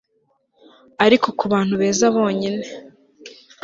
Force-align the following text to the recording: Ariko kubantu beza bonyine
Ariko 1.05 1.27
kubantu 1.39 1.73
beza 1.81 2.05
bonyine 2.15 2.65